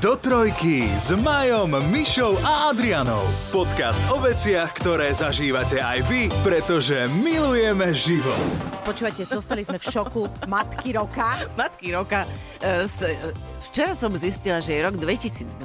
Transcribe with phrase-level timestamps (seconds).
[0.00, 3.20] Do trojky s Majom, Mišou a Adrianou.
[3.52, 8.79] Podcast o veciach, ktoré zažívate aj vy, pretože milujeme život.
[8.80, 11.44] Počúvate, zostali sme v šoku Matky roka.
[11.52, 12.24] Matky roka.
[12.64, 15.60] E, e, Včera som zistila, že je rok 2023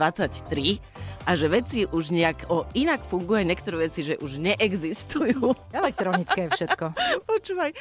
[1.26, 5.56] a že veci už nejak o, inak fungujú, aj niektoré veci, že už neexistujú.
[5.72, 6.92] Elektronické je všetko.
[7.32, 7.72] Počúvaj,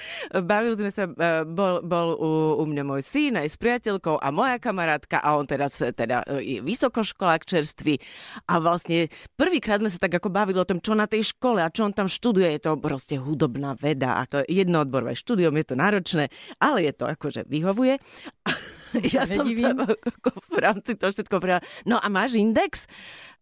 [0.46, 2.30] bavili sme sa, e, bol, bol u,
[2.62, 6.62] u mňa môj syn aj s priateľkou a moja kamarátka a on teraz teda je
[6.62, 7.98] vysokoškolák čerstvý
[8.46, 11.74] a vlastne prvýkrát sme sa tak ako bavili o tom, čo na tej škole a
[11.74, 12.54] čo on tam študuje.
[12.54, 16.24] Je to proste hudobná veda a to je jednoodborové štúdium, je to náročné,
[16.62, 17.98] ale je to akože vyhovuje.
[18.94, 19.74] Ja som sa nedivím.
[20.22, 22.86] ako v rámci toho všetko povedala, no a máš index?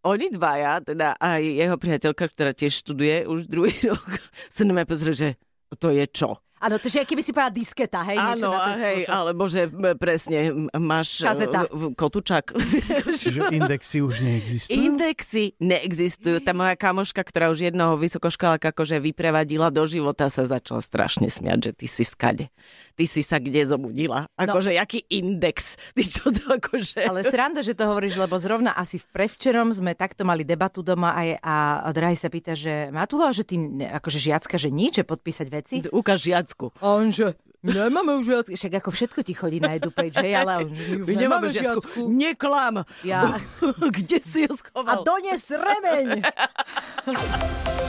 [0.02, 4.18] Oni dvaja, teda aj jeho priateľka, ktorá tiež študuje už druhý rok,
[4.48, 5.28] sa na mňa pozrie, že
[5.77, 6.41] to je čo?
[6.62, 8.15] Áno, to je, keby si povedala disketa, hej?
[8.23, 9.11] Áno, na hej, spôsob.
[9.11, 9.62] alebo že
[9.98, 10.39] presne
[10.79, 11.66] máš Kazeta.
[11.66, 12.55] e, v- kotúčak.
[13.23, 14.79] Čiže indexy už neexistujú?
[14.79, 16.38] Indexy neexistujú.
[16.38, 21.59] Tá moja kamoška, ktorá už jednoho vysokoškoláka akože vyprevadila do života, sa začala strašne smiať,
[21.59, 22.46] že ty si skade.
[22.93, 24.29] Ty si sa kde zobudila?
[24.37, 25.76] Akože, jaký index?
[25.96, 27.04] Ty čo to akože...
[27.04, 31.12] Ale sranda, že to hovoríš, lebo zrovna asi v prevčerom sme takto mali debatu doma
[31.16, 35.04] aj a, a Drahý sa pýta, že Matula, že ty akože žiacka, že nič, že
[35.04, 35.74] podpísať veci.
[35.88, 36.73] Ukáž žiacku.
[36.80, 38.54] A on že, nemáme už žiacky.
[38.57, 42.01] Však ako všetko ti chodí na EduPage, hej, ale my už My nemáme nemáme žiacku.
[42.09, 42.84] Neklam.
[43.04, 43.40] Ja.
[43.96, 45.02] Kde si A schoval?
[45.04, 46.09] dones remeň!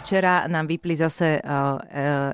[0.00, 1.78] Včera nám vypli zase uh, uh,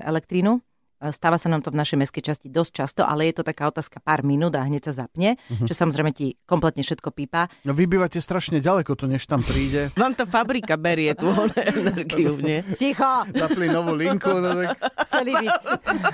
[0.01, 0.63] elektrínu.
[1.11, 3.99] Stáva sa nám to v našej mestskej časti dosť často, ale je to taká otázka
[4.01, 7.51] pár minút a hneď sa zapne, čo samozrejme ti kompletne všetko pípa.
[7.67, 9.91] No vy bývate strašne ďaleko, to než tam príde.
[10.01, 11.29] Vám tá fabrika berie tú
[11.83, 12.63] energiu, nie?
[12.75, 13.27] Ticho!
[13.35, 14.79] Zapli novú linku, no tak...
[15.11, 15.47] Chceli by...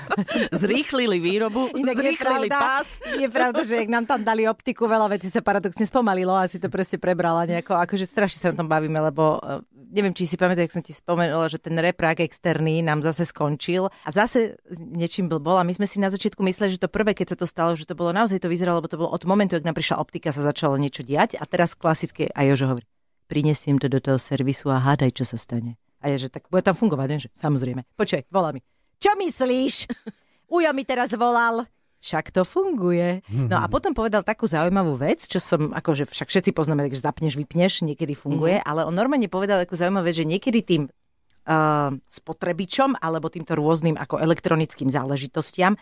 [0.63, 2.87] Zrýchlili výrobu, Inak je zrýchlili pravda, pás.
[3.17, 6.57] je pravda, že ak nám tam dali optiku, veľa vecí sa paradoxne spomalilo a si
[6.61, 7.75] to presne prebrala nejako.
[7.77, 9.61] Akože strašne sa na tom bavíme, lebo eh,
[9.93, 13.93] neviem, či si pamätáš, ak som ti spomenula, že ten reprák externý nám zase skončil
[14.03, 17.37] a zase niečím bol a my sme si na začiatku mysleli, že to prvé, keď
[17.37, 19.63] sa to stalo, že to bolo naozaj to vyzeralo, lebo to bolo od momentu, ak
[19.63, 22.89] nám prišla optika, sa začalo niečo diať a teraz klasické, a Jožo hovorí,
[23.29, 25.77] prinesiem to do toho servisu a hádaj, čo sa stane.
[26.03, 27.87] A je, že tak bude tam fungovať, že samozrejme.
[27.95, 28.59] Počkaj, volá mi.
[28.99, 29.87] Čo myslíš?
[30.55, 31.63] Ujo mi teraz volal.
[32.03, 33.23] Však to funguje.
[33.31, 37.39] No a potom povedal takú zaujímavú vec, čo som, akože však všetci poznáme, takže zapneš,
[37.39, 40.83] vypneš, niekedy funguje, ale on normálne povedal takú zaujímavú vec, že niekedy tým
[41.47, 45.79] uh, spotrebičom alebo týmto rôznym ako elektronickým záležitostiam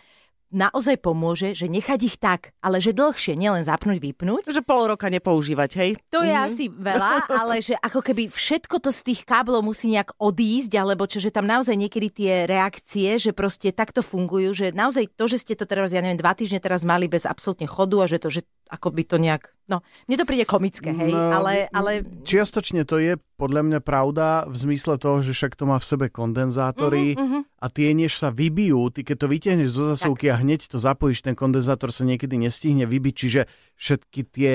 [0.52, 5.08] naozaj pomôže, že nechať ich tak, ale že dlhšie, nielen zapnúť, vypnúť, Že pol roka
[5.08, 5.90] nepoužívať, hej?
[6.06, 6.44] to je Mhm.
[6.44, 11.08] asi veľa, ale že ako keby všetko to z tých káblov musí nejak odísť, alebo
[11.08, 15.40] čo, že tam naozaj niekedy tie reakcie, že proste takto fungujú, že naozaj to, že
[15.40, 18.28] ste to teraz, ja neviem, dva týždne teraz mali bez absolútne chodu a že to,
[18.28, 22.88] že ako by to nejak, no, mne to príde komické, hej, No, ale, ale Čiastočne
[22.88, 27.12] to je podľa mňa pravda v zmysle toho, že však to má v sebe kondenzátory
[27.12, 30.80] Mhm, a tie, než sa vybijú, ty keď to vytiahneš zo zasúky a hneď to
[30.80, 33.40] zapojíš, ten kondenzátor sa niekedy nestihne vybiť, čiže
[33.76, 34.54] všetky tie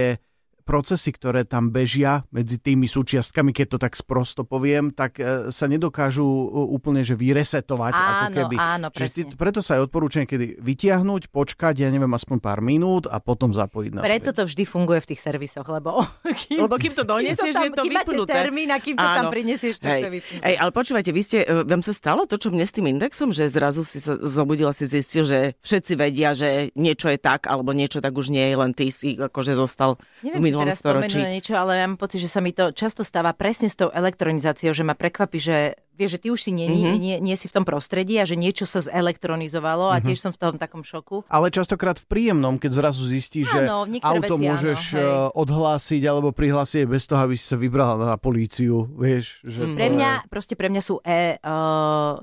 [0.68, 5.72] procesy, ktoré tam bežia medzi tými súčiastkami, keď to tak sprosto poviem, tak e, sa
[5.72, 6.46] nedokážu e,
[6.76, 7.94] úplne že vyresetovať.
[7.96, 8.56] ako Áno, keby.
[8.60, 9.40] áno, Čiže presne.
[9.40, 13.92] preto sa aj odporúčam kedy vytiahnuť, počkať, ja neviem, aspoň pár minút a potom zapojiť
[13.96, 16.04] na preto to vždy funguje v tých servisoch, lebo
[16.44, 18.34] kým, Lebo kým to donesieš, tam, je to kým máte vypnuté.
[18.36, 19.32] termín a kým to tam Áno.
[19.32, 20.02] prinesieš, tak Hej.
[20.04, 23.32] to ale počúvajte, vy ste, e, vám sa stalo to, čo mne s tým indexom,
[23.32, 27.72] že zrazu si sa zobudila, si zistil, že všetci vedia, že niečo je tak, alebo
[27.72, 29.96] niečo tak už nie je, len ty si akože zostal
[30.26, 31.20] Neviem v minulom teraz storočí.
[31.20, 34.72] niečo, ale ja mám pocit, že sa mi to často stáva presne s tou elektronizáciou,
[34.72, 35.58] že ma prekvapí, že
[35.94, 36.78] vieš, že ty už si nie, Mhm.
[36.78, 36.98] mm-hmm.
[37.00, 38.86] nie, nie si v tom prostredí a že niečo sa
[39.18, 41.26] zelektronizovalo a tiež som v tom takom šoku.
[41.28, 45.02] Ale častokrát v príjemnom, keď zrazu zistíš, že Áno, auto veci áno, môžeš hej.
[45.02, 49.42] eh, odhlásiť alebo prihlásiť bez toho, aby si sa vybrala na políciu, vieš.
[49.42, 51.50] Že to Pre je- mňa, proste pre mňa sú e, uh,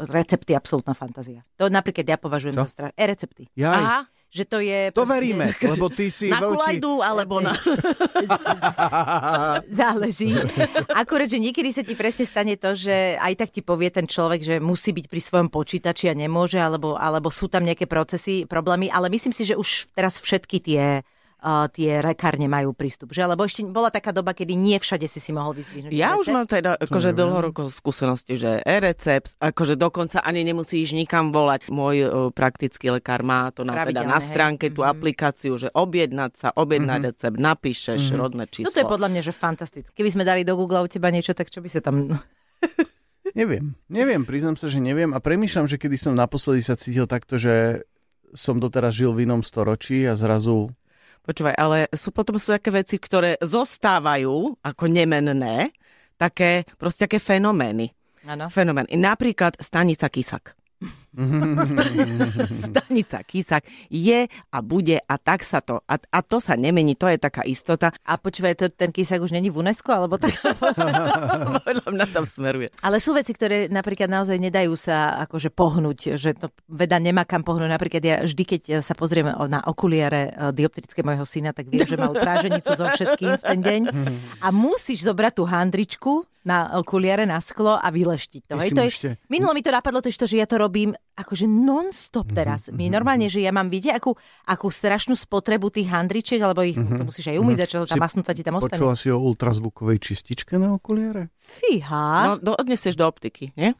[0.05, 1.43] recepty absolútna fantázia.
[1.57, 2.63] To napríklad ja považujem Čo?
[2.63, 2.93] za strach.
[2.95, 3.51] E-recepty.
[3.55, 3.99] Jaj, Aha,
[4.35, 4.79] Že to je...
[4.91, 6.55] to proste- veríme, lebo ty si na veľký...
[6.59, 7.55] kulajdu, alebo na...
[9.79, 10.35] Záleží.
[10.91, 14.43] Akurát, že niekedy sa ti presne stane to, že aj tak ti povie ten človek,
[14.43, 18.91] že musí byť pri svojom počítači a nemôže, alebo, alebo sú tam nejaké procesy, problémy,
[18.91, 21.07] ale myslím si, že už teraz všetky tie
[21.45, 23.13] uh, tie lekárne majú prístup.
[23.13, 23.29] Že?
[23.31, 25.93] Lebo ešte bola taká doba, kedy nie všade si si mohol vyzdvihnúť.
[25.93, 26.35] Ja už recept.
[26.35, 31.69] mám teda akože dlho rokov skúsenosti, že e-recept, akože dokonca ani nemusíš nikam volať.
[31.69, 34.25] Môj uh, praktický lekár má to na, teda na hej.
[34.25, 34.91] stránke tú Mhm.
[34.91, 38.73] aplikáciu, že objednať sa, objednať recept, napíšeš rodné číslo.
[38.73, 39.93] Toto je podľa mňa, že fantastické.
[39.93, 42.09] Keby sme dali do Google u teba niečo, tak čo by sa tam...
[43.35, 47.35] Neviem, neviem, priznám sa, že neviem a premýšľam, že kedy som naposledy sa cítil takto,
[47.35, 47.83] že
[48.31, 50.71] som doteraz žil v inom storočí a zrazu
[51.25, 55.73] Počúvaj, ale sú potom sú také veci, ktoré zostávajú ako nemenné,
[56.21, 57.97] také proste také fenomény.
[58.29, 58.49] Áno.
[58.53, 58.89] Fenomén.
[58.93, 60.57] Napríklad stanica Kisak.
[62.67, 67.07] stanica Kisak je a bude a tak sa to, a, a to sa nemení, to
[67.07, 67.95] je taká istota.
[68.03, 70.35] A počúvaj, to, ten kysak už není v UNESCO, alebo tak?
[71.67, 72.75] Podľa mňa tam smeruje.
[72.83, 77.47] Ale sú veci, ktoré napríklad naozaj nedajú sa akože pohnúť, že to veda nemá kam
[77.47, 77.71] pohnúť.
[77.71, 81.95] Napríklad ja vždy, keď sa pozrieme na okuliare e, dioptrické mojho syna, tak viem, že
[81.95, 83.83] mal práženicu so všetkým v ten deň.
[84.43, 88.55] A musíš zobrať tú handričku na okuliare, na sklo a vyleštiť to.
[88.61, 91.49] Hej, to je, minulo mi to napadlo, to, je to, že ja to robím akože
[91.49, 92.69] non-stop teraz.
[92.69, 94.13] My normálne, že ja mám, viete, akú,
[94.45, 98.33] akú strašnú spotrebu tých handričiek, alebo ich to musíš aj umyť, začalo tá Si masnúta
[98.37, 98.77] ti tam ostane.
[98.77, 101.33] Počula si o ultrazvukovej čističke na okuliare?
[101.39, 102.07] Fíha.
[102.29, 103.73] No, do, odnesieš do optiky, nie?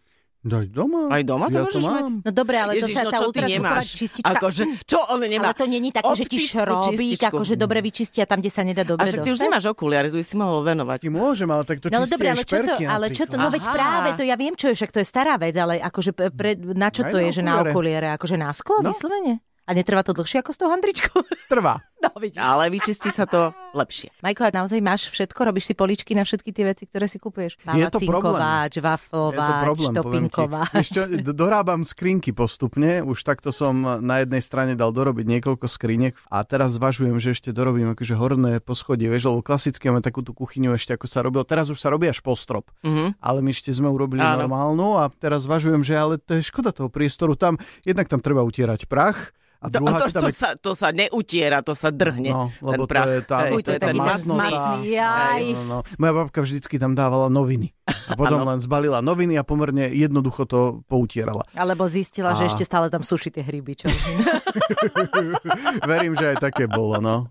[0.45, 1.09] Daj doma.
[1.09, 2.03] Aj doma to ja môžeš to mať?
[2.21, 4.29] No dobre, ale Ježiš, to sa no tá čo ty ultrazvuková čistička...
[4.37, 5.45] Akože, čo on nemá?
[5.49, 7.33] Ale to není také, že ti šrobí, čističku.
[7.33, 10.21] akože dobre vyčistia tam, kde sa nedá A dobre však ty už nemáš okuliare, tu
[10.21, 10.99] by si mohol venovať.
[11.01, 13.49] Ti môžem, ale tak to No dobre, aj ale čo to, ale čo to, no
[13.49, 16.53] veď práve to ja viem, čo je, však to je stará vec, ale akože pre,
[16.61, 17.73] na čo Aj to na je, že na okuliare.
[17.73, 18.93] okuliare, akože na sklo, No.
[18.93, 19.41] vyslovene?
[19.65, 21.25] A netrvá to dlhšie ako s tou handričkou?
[21.49, 21.81] Trvá.
[22.05, 22.37] No, vidíš.
[22.39, 23.41] Ale vyčistí sa to
[23.73, 24.13] lepšie.
[24.21, 25.41] Majko, a naozaj máš všetko?
[25.43, 27.65] Robíš si poličky na všetky tie veci, ktoré si kupuješ?
[27.67, 27.99] Je to.
[27.99, 30.31] Palacinkováč, Je to waflováč, problém, poviem ti.
[30.31, 30.87] topinkováč.
[31.17, 36.43] D- dorábam skrinky postupne, už takto som na jednej strane dal dorobiť niekoľko skriniek a
[36.43, 40.73] teraz zvažujem, že ešte dorobím akože horné poschodie, vieš, lebo klasicky máme takú tú kuchyňu
[40.73, 43.17] ešte ako sa robil, teraz už sa robí až po strop, Mhm.
[43.19, 44.45] ale my ešte sme urobili Áno.
[44.45, 48.41] normálnu a teraz zvažujem, že ale to je škoda toho priestoru tam, jednak tam treba
[48.41, 52.31] utierať prach a To, druhá, to, to, je sa, to sa neutiera, to sa drhne.
[52.31, 53.07] No, lebo ten prach.
[53.07, 54.83] to je tá, Fuj, to je taký masnota.
[54.83, 55.45] jaj.
[55.55, 55.79] No, no.
[55.97, 57.71] Moja babka vždycky tam dávala noviny.
[57.85, 58.51] A potom Áno.
[58.51, 61.45] len zbalila noviny a pomerne jednoducho to poutierala.
[61.53, 63.87] Alebo zistila, že A- ešte stále tam suší tie hryby, čo?
[65.91, 67.29] Verím, že aj také bolo, no.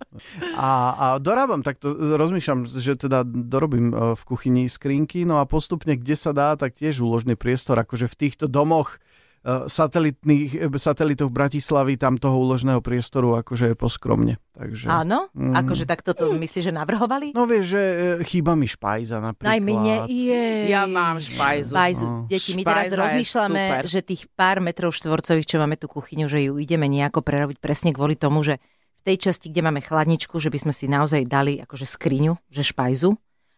[0.55, 5.97] A, a dorábam takto, rozmýšľam, že teda dorobím e, v kuchyni skrinky, no a postupne,
[5.97, 8.97] kde sa dá, tak tiež úložný priestor, akože v týchto domoch
[9.43, 14.33] satelitných, e, satelitov Bratislavy, tam toho úložného priestoru akože je poskromne.
[14.55, 14.87] Takže...
[14.87, 15.27] Áno?
[15.35, 15.51] Mm.
[15.59, 17.35] Akože takto to myslíš, že navrhovali?
[17.35, 19.51] No vieš, že e, chýba mi špajza napríklad.
[19.51, 20.71] Aj mne je.
[20.71, 21.75] Ja mám špajzu.
[21.75, 22.05] Bajzu.
[22.07, 22.23] No.
[22.31, 26.55] Deti, my teraz rozmýšľame, že tých pár metrov štvorcových, čo máme tú kuchyňu, že ju
[26.55, 28.63] ideme nejako prerobiť presne kvôli tomu, že
[29.03, 32.63] v tej časti, kde máme chladničku, že by sme si naozaj dali akože skriňu, že
[32.63, 33.11] špajzu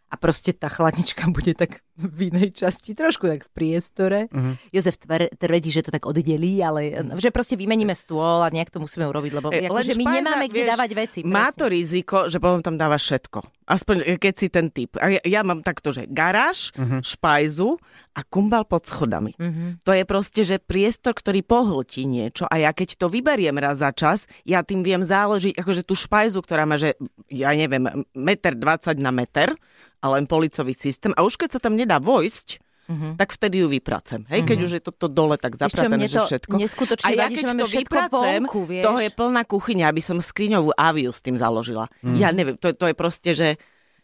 [0.10, 4.20] a proste tá chladnička bude tak v inej časti, trošku tak v priestore.
[4.30, 4.52] Mhm.
[4.70, 8.78] Jozef tver- tvrdí, že to tak oddelí, ale že proste vymeníme stôl a nejak to
[8.78, 11.20] musíme urobiť, lebo E, akože len my špajza, nemáme kde vieš, dávať veci.
[11.22, 11.56] Má presne.
[11.56, 13.40] to riziko, že potom tam dáva všetko.
[13.66, 14.96] Aspoň e, keď si ten typ.
[14.96, 17.02] A ja, ja mám takto, že garáž, Mhm.
[17.02, 17.80] špajzu
[18.12, 19.32] a kumbal pod schodami.
[19.36, 19.82] Mhm.
[19.82, 23.92] To je proste, že priestor, ktorý pohltí niečo a ja keď to vyberiem raz za
[23.92, 26.96] čas, ja tým viem záložiť, akože tú špajzu, ktorá má, že
[27.28, 29.52] ja neviem, meter 20 na meter
[30.00, 33.18] a len policový systém a už keď sa tam nedá vojsť, Mhm.
[33.18, 34.30] tak vtedy ju vypracem.
[34.30, 35.58] Hej, keď už je toto dole tak
[35.90, 36.54] mne že to všetko.
[36.54, 38.86] neskutočne A ja keď to vypracem, vonku, vieš.
[38.86, 41.90] toho je plná kuchyňa, aby som skriňovú aviu s tým založila.
[42.06, 43.58] Ja neviem, to, to je proste, že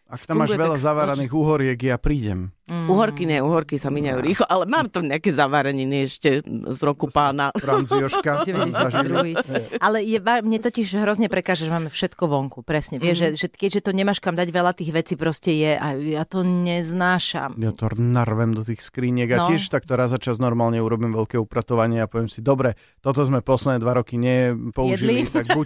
[0.10, 2.58] Ak tam máš veľa tak zavaraných uhoriek, ja prídem.
[2.72, 2.88] Mm.
[2.88, 7.52] uhorky, ne, uhorky sa míňajú rýchlo, ale mám tam nejaké zavareniny ešte z roku pána.
[7.54, 8.48] Franz Joška.
[8.48, 9.44] 92.
[9.78, 12.96] Ale je, mne totiž hrozne prekáže, že máme všetko vonku, presne.
[12.96, 13.24] Vieš, Mhm.
[13.36, 16.42] že, že keďže to nemáš kam dať veľa tých vecí, proste je a ja to
[16.42, 17.58] neznášam.
[17.58, 19.48] Ja to narvem do tých skriniek a No.
[19.50, 23.42] tiež takto raz za čas normálne urobím veľké upratovanie a poviem si, dobre, toto sme
[23.42, 25.28] posledné dva roky nepoužili, Jedli?
[25.30, 25.66] tak buď,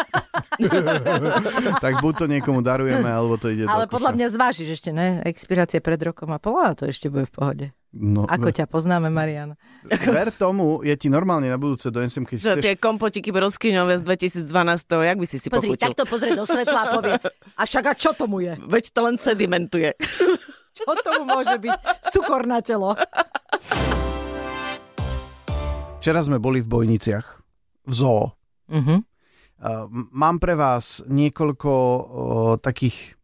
[1.80, 4.18] tak buď to niekomu darujeme, alebo to ide Ale do podľa koša.
[4.18, 5.20] mňa zvážiš ešte, ne?
[5.24, 7.66] Expirácia pred rokom a pol, a to ešte bude v pohode.
[7.96, 9.56] No, Ako ťa poznáme, Marian?
[9.88, 12.64] Ver tomu, ja ti normálne na budúce donesem, keď Že chceš...
[12.68, 14.52] tie kompotiky broskyňové z 2012,
[14.84, 15.84] jak by si si Pozri, pochutil?
[15.92, 17.16] takto pozrie do svetla a povie,
[17.56, 18.60] a však a čo tomu je?
[18.68, 19.92] Veď to len sedimentuje.
[20.76, 21.72] Čo tomu môže byť?
[22.12, 23.00] Cukor na telo.
[26.04, 27.26] Včera sme boli v Bojniciach,
[27.88, 28.36] v zoo.
[28.68, 29.08] Mhm.
[29.56, 32.04] Uh, mám pre vás niekoľko uh,
[32.60, 33.15] takých,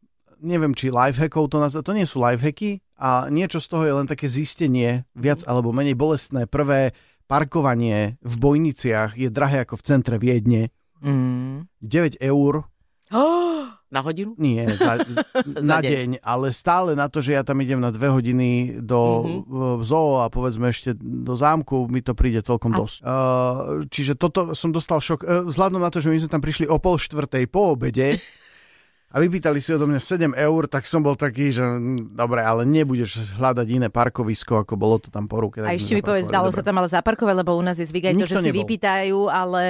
[0.42, 4.08] neviem, či lifehackov to nazva, to nie sú lifehacky a niečo z toho je len
[4.10, 6.50] také zistenie, viac alebo menej bolestné.
[6.50, 6.98] Prvé,
[7.30, 10.74] parkovanie v Bojniciach je drahé ako v centre Viedne.
[11.02, 11.70] Mm.
[11.82, 12.68] 9 eur,
[13.92, 14.32] Na hodinu?
[14.40, 15.04] nie, za,
[15.60, 15.92] na deň.
[15.92, 19.84] deň, ale stále na to, že ja tam idem na dve hodiny do mm-hmm.
[19.84, 22.98] zoo a povedzme ešte do zámku, mi to príde celkom A- dosť.
[23.04, 23.12] Uh,
[23.92, 25.20] čiže toto som dostal šok.
[25.28, 28.16] Uh, vzhľadom na to, že my sme tam prišli o pol štvrtej po obede,
[29.12, 32.64] A vypýtali si odo mňa 7 eur, tak som bol taký, že mm, dobre, ale
[32.64, 35.60] nebudeš hľadať iné parkovisko, ako bolo to tam po ruke.
[35.60, 38.14] A ešte mi povedz, dalo sa tam ale zaparkovať, lebo u nás je zvyk aj
[38.16, 38.64] to, že si nebol.
[38.64, 39.64] vypýtajú, ale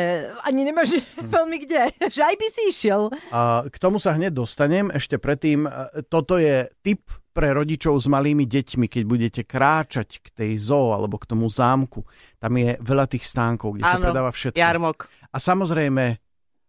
[0.46, 0.94] ani nemáš
[1.36, 1.90] veľmi kde.
[2.06, 3.02] Že aj by si išiel.
[3.34, 4.94] A k tomu sa hneď dostanem.
[4.94, 10.28] Ešte predtým, e, toto je tip pre rodičov s malými deťmi, keď budete kráčať k
[10.38, 12.06] tej zoo alebo k tomu zámku.
[12.38, 14.60] Tam je veľa tých stánkov, kde sa Áno, predáva všetko.
[14.60, 15.10] Jarmok.
[15.32, 16.20] A samozrejme,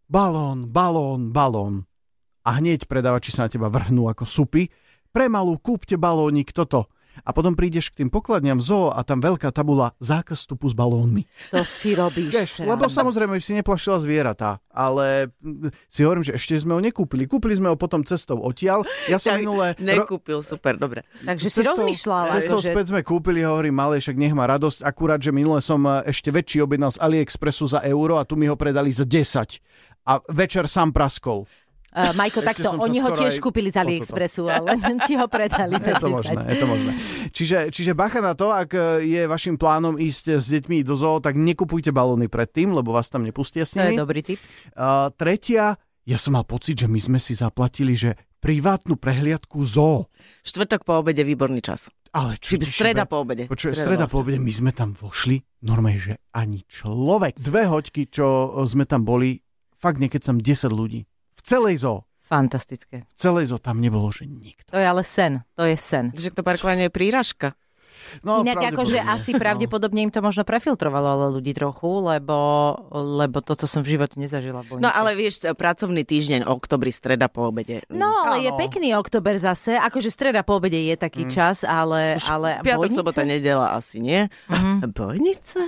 [0.08, 1.91] balón, balón, balón.
[2.42, 4.66] A hneď predávači sa na teba vrhnú ako supy.
[5.12, 6.90] Pre malú kúpte balónik, toto.
[7.22, 10.74] A potom prídeš k tým pokladniam v zoo a tam veľká tabula zákaz vstupu s
[10.74, 11.28] balónmi.
[11.52, 12.32] To si robíš.
[12.32, 17.28] Vieš, lebo samozrejme si neplašila zvieratá, ale mm, si hovorím, že ešte sme ho nekúpili.
[17.28, 18.82] Kúpili sme ho potom cestou odtiaľ.
[19.12, 19.76] Ja som Tak minulé...
[19.76, 21.04] Nekúpil, super, dobre.
[21.22, 22.32] Takže si rozmýšľala.
[22.40, 22.72] Cestou že...
[22.72, 24.80] späť sme kúpili, hovorím, malej, však nech má radosť.
[24.82, 28.48] Akurát, že minule som e, ešte väčší objednal z AliExpressu za euro a tu mi
[28.48, 29.60] ho predali za 10.
[30.02, 31.46] A večer sám praskol.
[31.92, 33.84] Uh, Majko, Ešte takto, som oni ho tiež aj kúpili z.
[33.84, 36.16] AliExpressu, ale ti ho predali za Je to 10.
[36.16, 36.92] možné, je to možné.
[37.36, 41.20] Čiže, čiže bacha na to, ak e, je vašim plánom ísť s deťmi do zoo,
[41.20, 44.00] tak nekupujte balóny predtým, lebo vás tam nepustia s To je nimi.
[44.00, 44.40] dobrý tip.
[44.72, 45.76] A tretia,
[46.08, 50.08] ja som mal pocit, že my sme si zaplatili, že privátnu prehliadku zoo.
[50.48, 51.92] Štvrtok po obede, výborný čas.
[52.16, 53.52] Ale čo Či ti streda po obede.
[53.52, 57.36] Počuj, streda po obede, my sme tam vošli, normálne, že ani človek.
[57.36, 59.44] Dve hoďky, čo sme tam boli,
[59.76, 61.04] fakt nekecam 10 ľudí.
[61.42, 62.06] Celej zoo.
[62.22, 63.04] Fantastické.
[63.04, 64.72] V celej zoo tam nebolo, že nikto.
[64.72, 65.44] To je ale sen.
[65.52, 66.08] To je sen.
[66.10, 67.52] Takže to parkovanie je príražka.
[68.24, 72.34] No, Inak akože asi pravdepodobne im to možno prefiltrovalo ale ľudí trochu, lebo,
[72.90, 74.64] lebo toto som v živote nezažila.
[74.64, 77.84] v No ale vieš, pracovný týždeň, oktobri, streda po obede.
[77.92, 78.58] No, ale je Áno.
[78.58, 79.76] pekný oktober zase.
[79.76, 82.16] Akože streda po obede je taký čas, ale...
[82.26, 82.98] Ale Piatok, Bojnice?
[82.98, 84.26] sobota, nedela asi, nie?
[84.48, 84.88] Mhm.
[84.90, 85.60] Bojnice?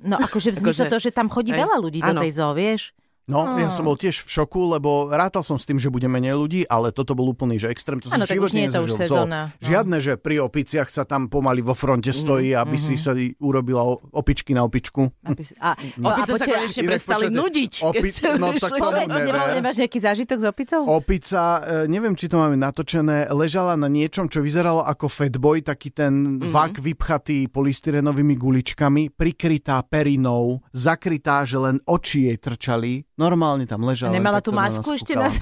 [0.00, 1.60] No akože v zmysle Akože- to, že tam chodí Hej.
[1.64, 2.20] veľa ľudí do Áno.
[2.22, 2.92] tej zoo, vieš?
[3.26, 3.58] No, Ah.
[3.58, 6.60] ja som bol tiež v šoku, lebo rátal som s tým, že bude menej ľudí,
[6.64, 7.98] ale toto bol úplný, že extrém.
[7.98, 9.62] To som tak už nie je to už sezóna, no.
[9.62, 14.50] Žiadne, že pri opiciach sa tam pomaly vo fronte stojí, aby si sa urobila opičky
[14.50, 15.14] na opičku.
[15.22, 17.72] Aby si- A, a, a Opice sa konečne prestali nudiť.
[17.78, 19.06] keď opi- no tak never.
[19.24, 20.80] nemal, nemáš nejaký zážitok s opicou?
[20.84, 25.90] Opica, e, neviem, či to máme natočené, ležala na niečom, čo vyzeralo ako fatboy, taký
[25.90, 26.50] ten Mhm.
[26.50, 33.06] vak vypchatý polystyrenovými guličkami, prikrytá perinou, zakrytá, že len oči jej trčali.
[33.20, 34.16] Normálne tam ležala.
[34.16, 35.28] Nemala tú masku ešte na...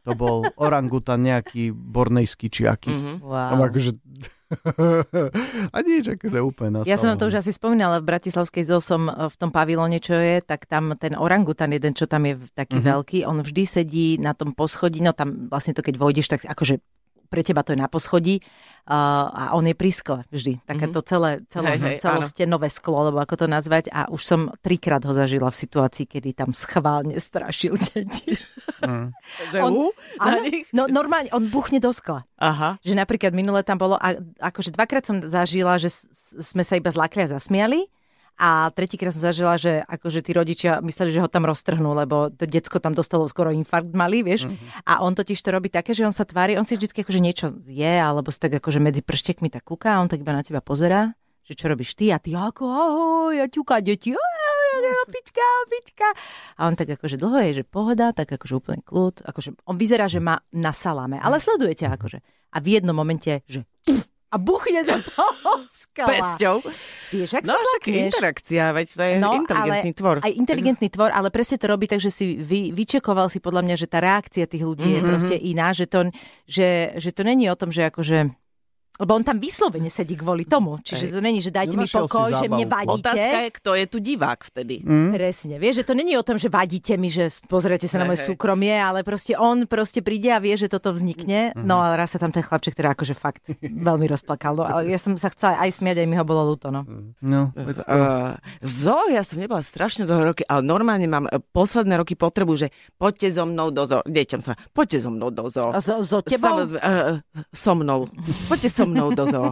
[0.00, 2.88] To bol orangutan nejaký bornejský či aký.
[2.90, 3.12] Mhm.
[3.20, 3.68] Tam Wow.
[3.68, 3.90] akože...
[5.70, 8.80] A nič, akože úplne na Ja som vám to už asi spomínala, v Bratislavskej zoo
[8.80, 12.34] som e, v tom pavilóne, čo je, tak tam ten orangutan jeden, čo tam je
[12.50, 12.84] taký Mhm.
[12.88, 16.80] veľký, on vždy sedí na tom poschodí, no tam vlastne to keď vojdeš, tak akože
[17.30, 18.42] pre teba to je na poschodí
[18.84, 18.92] uh,
[19.24, 20.58] a on je pri skle vždy.
[20.64, 23.86] Takéto celé, celé, Hej, hej, celostenové sklo, alebo ako to nazvať.
[23.88, 28.34] A už som trikrát ho zažila v situácii, kedy tam schválne strašil deti.
[28.82, 29.14] Mm.
[29.48, 30.40] Že On- Áno,
[30.74, 32.26] no normálne, on buchne do skla.
[32.36, 32.82] Aha.
[32.82, 36.90] Že napríklad minule tam bolo, a, akože dvakrát som zažila, že s- sme sa iba
[36.90, 37.86] zlakli a zasmiali.
[38.36, 42.48] A tretíkrát som zažila, že akože tí rodičia mysleli, že ho tam roztrhnú, lebo to
[42.48, 44.48] decko tam dostalo skoro infarkt malý, vieš.
[44.48, 44.88] Mm-hmm.
[44.88, 47.46] A on totiž to robí také, že on sa tvári, on si vždy akože niečo
[47.68, 50.64] je, alebo si tak akože medzi prštekmi tak kúka a on tak iba na teba
[50.64, 51.12] pozerá,
[51.44, 56.06] že čo robíš ty a ty ako ahoj, ja ťuká deti, ahoj, opička, opička.
[56.56, 59.20] A on tak akože dlho je, že pohoda, tak akože úplne kľud.
[59.26, 62.18] Akože on vyzerá, že má na saláme, ale sleduje ťa akože.
[62.50, 63.66] A v jednom momente, že
[64.30, 66.08] a buchne do toho skala.
[66.08, 66.62] Pesťou.
[67.10, 67.98] Vieš, ak No sa zlakneš.
[68.08, 70.16] interakcia, veď to je No, inteligentný ale tvor.
[70.20, 73.76] Aj inteligentný tvor, ale presne to robí tak, že si vy, vyčekoval si podľa mňa,
[73.76, 74.92] že tá reakcia tých ľudí Mhm.
[74.92, 75.02] mm-hmm.
[75.02, 76.00] je proste iná, že to,
[76.46, 78.30] že, že to není o tom, že akože
[79.00, 80.76] lebo on tam vyslovene sedí kvôli tomu.
[80.84, 83.00] Čiže to není, že dajte mi pokoj, že mne vadíte.
[83.00, 84.84] Otázka je, kto je tu divák vtedy.
[84.84, 85.10] Mm.
[85.16, 88.28] Presne, vieš, že to není o tom, že vadíte mi, že pozriete sa na moje
[88.28, 91.56] súkromie, ale proste on proste príde a vie, že toto vznikne.
[91.56, 91.64] Mhm.
[91.64, 94.52] No ale raz sa tam ten chlapček teda akože fakt veľmi rozplakal.
[94.60, 96.68] No, ale ja som sa chcela aj smiať, aj mi ho bolo ľúto.
[96.68, 96.84] No.
[97.24, 97.52] No,
[97.90, 102.52] Uh, zo, ja som nebola strašne dlho roky, ale normálne mám uh, posledné roky potrebu,
[102.58, 104.04] že poďte so mnou do zo.
[104.04, 105.70] Deťom sa, poďte so mnou do zo.
[105.70, 106.66] A so, so tebou?
[106.66, 107.18] Samozrejme, uh,
[107.50, 108.06] so mnou.
[108.50, 109.42] Poďte so mnou do zo.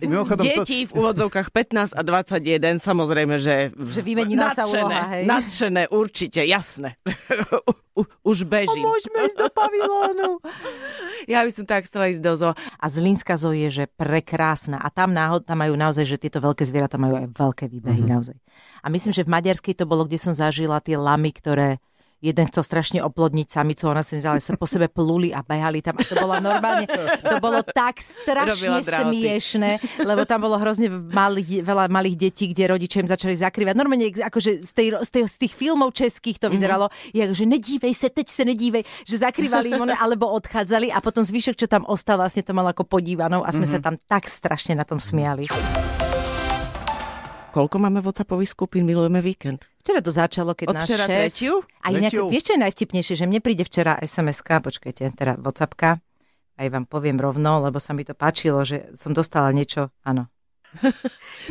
[0.00, 3.70] Mimochodom, to, Deti v úvodzovkách 15 a 21, samozrejme, že...
[3.76, 5.24] Že vymenila sa nadšené, úloha, hej?
[5.28, 6.96] Nadšené, určite, jasné.
[8.00, 8.86] U, už bežím.
[8.86, 10.40] Môžeme ísť do pavilónu.
[11.28, 12.50] Ja by som tak chcela ísť do zo.
[12.56, 14.80] A Zlínska zoo je, že prekrásna.
[14.80, 18.12] A tam, náhod, tam majú naozaj, že tieto veľké zvieratá majú aj veľké výbehy mm-hmm.
[18.16, 18.36] naozaj.
[18.80, 21.76] A myslím, že v Maďarskej to bolo, kde som zažila tie lamy, ktoré
[22.20, 25.96] jeden chcel strašne oplodniť samicu, ona sa nedala, sa po sebe pluli a behali tam
[25.96, 26.84] a to bolo normálne,
[27.24, 33.00] to bolo tak strašne smiešne, lebo tam bolo hrozne malých, veľa malých detí, kde rodičia
[33.00, 33.72] im začali zakrývať.
[33.72, 37.16] Normálne akože z, tej, z, tej, z tých filmov českých to vyzeralo, mm-hmm.
[37.16, 41.24] jak, že nedívej sa, teď sa nedívej, že zakrývali im one, alebo odchádzali a potom
[41.24, 43.80] zvyšok, čo tam ostal, vlastne to mal ako podívanou a sme mm-hmm.
[43.80, 45.48] sa tam tak strašne na tom smiali.
[47.50, 49.69] Koľko máme WhatsAppových skupín Milujeme víkend?
[49.80, 51.16] Včera to začalo, keď Od náš včera šéf...
[51.16, 51.54] tretiu?
[51.80, 56.04] A inak, vieš, čo je najvtipnejšie, že mne príde včera SMS-ka, počkajte, teda WhatsAppka,
[56.60, 60.28] aj vám poviem rovno, lebo sa mi to páčilo, že som dostala niečo, áno.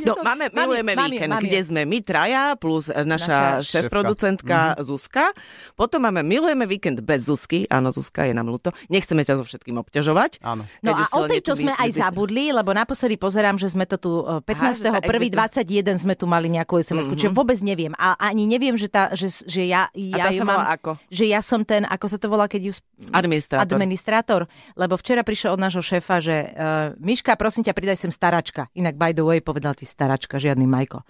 [0.06, 1.44] No, to- máme, mám je- milujeme je- víkend, je.
[1.50, 5.36] kde sme my traja plus e, Naša naša šéf-producentka Zuzka.
[5.76, 7.68] Potom máme milujeme víkend bez Zuzky.
[7.68, 8.72] Áno, Zuzka, je nám ľúto.
[8.88, 10.40] Nechceme ťa so všetkým obťažovať.
[10.40, 10.64] Áno.
[10.80, 14.40] No a o tejto sme aj zabudli, lebo naposledy pozerám, že sme to tu e,
[14.40, 14.56] 15.
[14.56, 15.92] Aha, že tá prvý existuje.
[15.92, 17.20] 21 sme tu mali nejakú sms mm-hmm.
[17.20, 17.92] čiže vôbec neviem.
[18.00, 20.64] A ani neviem, že, tá, že, že ja, A ja tá ju mám...
[20.70, 20.96] ako?
[21.12, 22.74] Že ja som ten, ako sa to volá, keď ju...
[23.12, 23.66] Administrátor.
[23.66, 24.42] Administrátor.
[24.78, 28.68] Lebo včera prišiel od nášho šéfa, že uh, Miška, prosím ťa, pridaj sem staračka.
[28.78, 31.04] Inak by the way povedal ti staračka, žiadny Majko.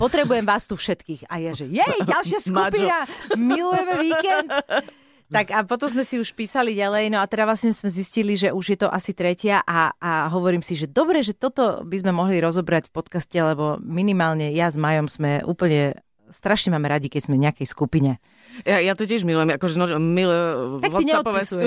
[0.00, 1.28] Potrebujem vás tu všetkých.
[1.28, 3.04] A ja, že jej, ďalšia skupina,
[3.36, 4.48] milujeme víkend.
[5.30, 8.50] Tak a potom sme si už písali ďalej, no a teda vlastne sme zistili, že
[8.50, 12.10] už je to asi tretia a, a hovorím si, že dobre, že toto by sme
[12.10, 16.02] mohli rozobrať v podcaste, lebo minimálne ja s Majom sme úplne
[16.34, 18.18] strašne máme radi, keď sme v nejakej skupine.
[18.66, 20.30] Ja, ja to tiež milujem, akože no, mil,
[20.80, 21.04] Tak ty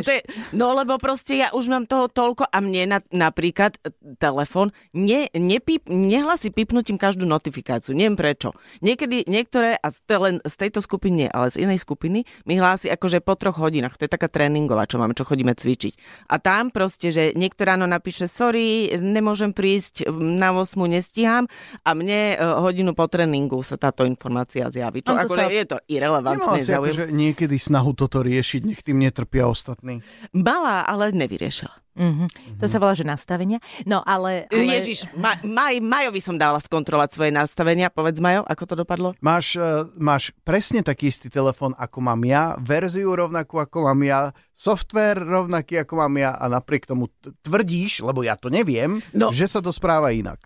[0.03, 3.89] to je- No lebo proste ja už mám toho toľko a mne na, napríklad e,
[4.17, 7.95] telefon ne, nepíp, nehlasí pipnutím každú notifikáciu.
[7.95, 8.53] Neviem prečo.
[8.79, 12.89] Niekedy niektoré, a z, len z tejto skupiny nie, ale z inej skupiny, mi hlási
[12.89, 13.97] akože po troch hodinách.
[13.97, 16.25] To je taká tréningová, čo máme, čo chodíme cvičiť.
[16.29, 21.45] A tam proste, že niekto ráno napíše, sorry, nemôžem prísť, na 8 nestíham
[21.85, 25.05] a mne e, hodinu po tréningu sa táto informácia zjaví.
[25.05, 26.41] Čo On to ako sa- je to irrelevantné.
[26.43, 30.03] Nemal si akože niekedy snahu toto riešiť, nech tým netrpia ostatní.
[30.35, 31.83] Mala, ale nevyriešila.
[31.93, 32.57] Mm-hmm.
[32.57, 33.61] To sa volá, že nastavenia.
[33.85, 34.49] No ale...
[34.49, 34.65] ale...
[34.65, 34.73] ale...
[34.81, 37.93] Ježiš, Ma- Maj, Majovi som dala skontrolovať svoje nastavenia.
[37.93, 39.13] Povedz Majo, ako to dopadlo?
[39.21, 44.33] Máš, eh, máš presne taký istý telefon, ako mám ja, verziu rovnakú, ako mám ja,
[44.57, 47.13] software rovnaký, ako mám ja a napriek tomu
[47.45, 49.29] tvrdíš, lebo ja to neviem, No.
[49.29, 50.41] že sa to správa inak.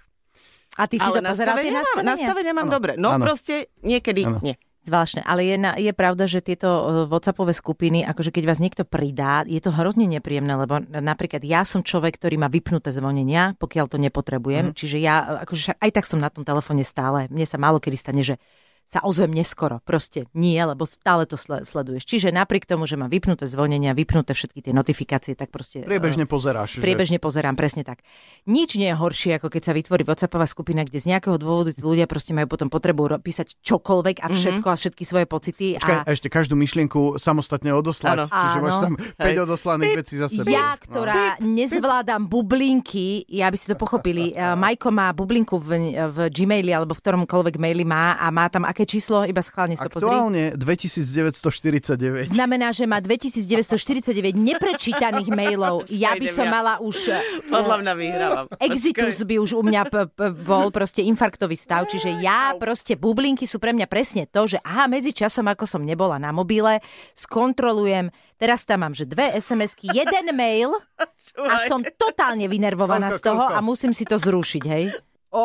[0.77, 2.53] A ty si to pozeral, tie nastavenia, mám, nastavenia?
[2.53, 2.91] mám Áno, dobre.
[3.01, 3.23] No áno.
[3.25, 4.37] proste niekedy Áno.
[4.45, 4.53] nie.
[4.85, 6.81] Zvláštne, ale je, na, je pravda, že tieto e,
[7.11, 11.83] WhatsAppové skupiny, akože keď vás niekto pridá, je to hrozne nepríjemné, lebo napríklad ja som
[11.83, 14.75] človek, ktorý má vypnuté zvonenia, pokiaľ to nepotrebujem, mm.
[14.79, 17.27] čiže ja akože však aj tak som na tom telefóne stále.
[17.27, 18.39] Mne sa málo kedy stane, že
[18.87, 19.79] sa ozvem neskoro.
[19.85, 22.07] Proste nie, lebo stále to sle- sleduješ.
[22.09, 25.85] Čiže napriek tomu, že mám vypnuté zvonenia, vypnuté všetky tie notifikácie, tak proste...
[25.85, 26.81] Priebežne pozeráš.
[26.81, 28.01] Priebežne pozerám, presne tak.
[28.49, 31.85] Nič nie je horšie, ako keď sa vytvorí WhatsAppová skupina, kde z nejakého dôvodu tí
[31.85, 34.73] ľudia proste majú potom potrebu písať čokoľvek a všetko mm-hmm.
[34.73, 35.67] a všetky svoje pocity.
[35.77, 35.83] že...
[35.83, 38.31] Počkaj, a a ešte každú myšlienku samostatne odoslať, Áno.
[38.31, 38.83] čiže máš Áno.
[38.87, 39.35] tam 5 Hej.
[39.43, 40.47] odoslaných vecí za sebou.
[40.47, 46.17] ja, ktorá nezvládam bublinky, ja by si to pochopili, eh, Majko má bublinku v, v
[46.31, 49.89] Gmaili alebo v ktoromkoľvek maili má a má tam aké číslo, iba schválne si to
[49.89, 50.05] pozri.
[50.05, 52.29] Aktuálne 2949.
[52.29, 55.89] Znamená, že má 2949 neprečítaných mailov.
[55.89, 57.09] Ja by som mala už...
[57.09, 57.17] eh,
[57.49, 58.45] Podľa mňa vyhrávam.
[58.61, 63.49] Exitus by už u mňa p- p- bol proste infarktový stav, čiže ja proste bublinky
[63.49, 66.77] sú pre mňa presne to, že aha, medzi časom, ako som nebola na mobile,
[67.17, 70.69] skontrolujem, teraz tam mám, že dve SMS-ky, jeden mail
[71.49, 74.93] a som totálne vynervovaná z toho a musím si to zrušiť, hej?
[75.27, 75.43] Ó,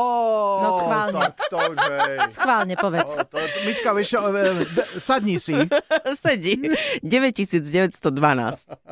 [0.62, 1.18] No schválne.
[1.18, 1.94] Tak to, že...
[2.30, 3.18] Schválne povedz.
[3.18, 4.62] To, Mička, vieš, e,
[5.02, 5.58] sadni si.
[6.22, 6.54] Sedí.
[7.02, 7.98] 9912.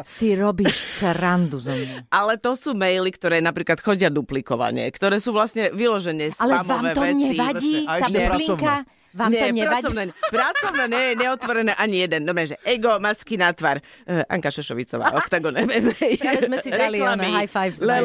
[0.03, 2.11] Si robíš srandu zo mňa.
[2.11, 6.99] Ale to sú maily, ktoré napríklad chodia duplikovanie, ktoré sú vlastne vyložené Ale spamové vám
[6.99, 7.23] to veci.
[7.23, 7.75] nevadí?
[7.87, 8.75] A Tá bublinka?
[9.11, 9.83] Vám to nie, nevadí?
[9.83, 12.23] pracovné, pracovné nie je neotvorené ani jeden.
[12.23, 13.83] Dobre, že ego, masky na tvar.
[14.07, 16.17] Uh, Anka Šešovicová, Octagon MMA.
[16.17, 17.99] Práve sme si dali Reklamy, high five sa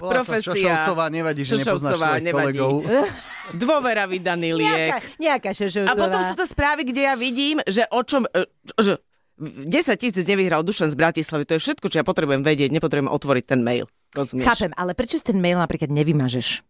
[0.00, 0.52] profesia.
[0.56, 2.58] Šošovcová, nevadí, že nepoznáš svojich nevadí.
[2.58, 2.72] kolegov.
[3.62, 5.18] Dôvera vydaný Nejaká, liek.
[5.18, 5.98] nejaká A šešovcová.
[5.98, 8.24] potom sú to správy, kde ja vidím, že o čom...
[8.24, 9.02] e, Že
[9.42, 9.68] 10
[9.98, 11.42] tisíc nevyhral Dušan z Bratislavy.
[11.44, 12.70] To je všetko, čo ja potrebujem vedieť.
[12.70, 13.90] Nepotrebujem otvoriť ten mail.
[14.14, 14.46] Rozumieš?
[14.46, 16.62] Chápem, ale prečo si ten mail napríklad nevymažeš?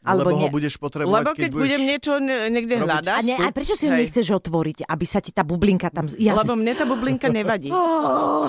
[0.00, 0.52] Alebo Lebo ho nie.
[0.52, 1.62] budeš potrebovať, Lebo keď, keď budeš...
[1.64, 3.12] budem niečo ne- niekde robiť hľadať...
[3.12, 6.06] A, ne, a prečo si ho nechceš otvoriť, aby sa ti tá bublinka tam...
[6.14, 7.68] Ja, Lebo mne tá bublinka nevadí.
[7.78, 8.46] Oh,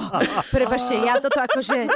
[0.50, 1.90] prepašte, ja toto akože,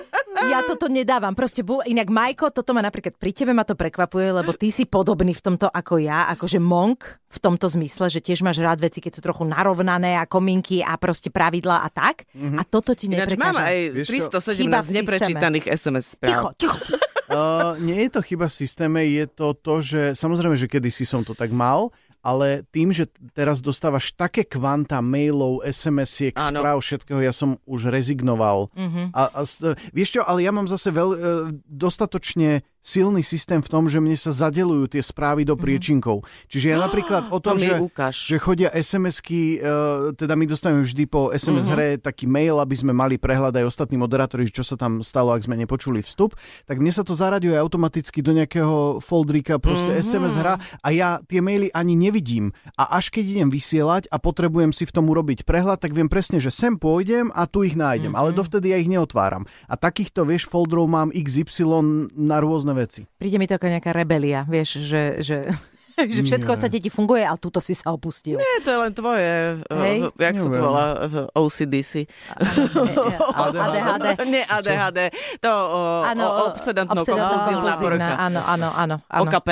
[0.43, 1.33] ja toto nedávam.
[1.33, 4.83] Proste, bu, inak Majko, toto ma napríklad pri tebe ma to prekvapuje, lebo ty si
[4.83, 8.99] podobný v tomto ako ja, akože monk v tomto zmysle, že tiež máš rád veci,
[8.99, 12.25] keď sú trochu narovnané a kominky a proste pravidlá a tak.
[12.33, 12.57] Mhm.
[12.57, 14.29] A toto ti Ináč mám aj Vieš čo?
[14.29, 14.97] 317 Chyba v systéme.
[14.97, 16.57] neprečítaných SMS Ticho, správ.
[16.57, 16.77] ticho.
[17.31, 21.23] Uh, nie je to chyba v systéme, je to to, že samozrejme, že kedysi som
[21.23, 26.63] to tak mal, ale tým, že teraz dostávaš také kvanta mailov, SMS-iek, Áno.
[26.63, 28.71] správ, všetkého, ja som už rezignoval.
[28.75, 29.11] Mhm.
[29.11, 29.41] A, a,
[29.91, 31.17] vieš čo, ale ja mám zase veľ, e,
[31.67, 36.19] dostatočne silný systém v tom, že mne sa zadelujú tie správy do priečinkov.
[36.45, 38.15] Čiže ja napríklad o To tom, mi že, ukáž.
[38.19, 39.71] že chodia SMS-ky, e,
[40.13, 41.71] teda my dostávame vždy po SMS Mhm.
[41.71, 45.31] hre taký mail, aby sme mali prehľad aj ostatní moderátori, že čo sa tam stalo,
[45.31, 50.03] ak sme nepočuli vstup, tak mne sa to zaraďuje automaticky do nejakého foldrika, proste Mhm.
[50.03, 52.51] SMS hra a ja tie maily ani nevidím.
[52.75, 56.43] A až keď idem vysielať a potrebujem si v tom urobiť prehľad, tak viem presne,
[56.43, 58.19] že sem pôjdem a tu ich nájdem, Mhm.
[58.19, 59.47] ale dovtedy ja ich neotváram.
[59.65, 63.05] A takýchto, vieš, folderov mám XY na rôzne veci.
[63.17, 65.37] Príde mi to ako nejaká rebelia, vieš, že, že,
[65.97, 66.55] že všetko Nie.
[66.57, 68.41] ostatne ti funguje, ale túto si sa opustil.
[68.41, 69.33] Nie, to je len tvoje,
[69.69, 69.97] Hej.
[70.03, 70.63] uh, jak sa to Neviem.
[70.65, 70.85] volá,
[71.37, 71.93] OCDC.
[73.33, 74.07] ADHD.
[74.27, 74.99] Nie ADHD,
[75.37, 78.13] to uh, Áno, obsedantno obsedantno kompulzívna kompulzívna, porucha.
[78.17, 78.95] Áno, áno, áno.
[79.05, 79.21] áno.
[79.29, 79.49] OKP.